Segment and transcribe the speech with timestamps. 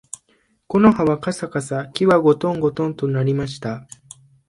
[0.67, 3.85] 木の葉はかさかさ、木はごとんごとんと鳴りました